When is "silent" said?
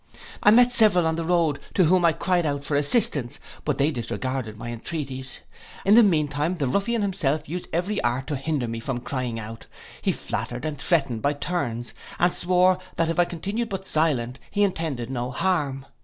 13.85-14.39